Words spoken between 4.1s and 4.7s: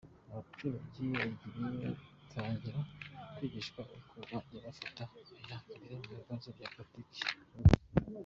bajya